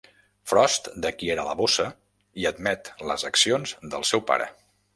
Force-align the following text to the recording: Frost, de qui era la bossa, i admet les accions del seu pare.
Frost, 0.51 0.87
de 1.03 1.11
qui 1.19 1.29
era 1.33 1.45
la 1.49 1.53
bossa, 1.59 1.85
i 2.45 2.47
admet 2.53 2.91
les 3.11 3.27
accions 3.33 3.75
del 3.95 4.07
seu 4.13 4.25
pare. 4.33 4.49